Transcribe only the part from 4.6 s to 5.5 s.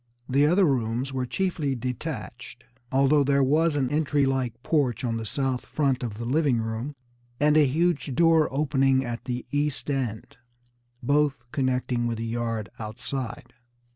porch on the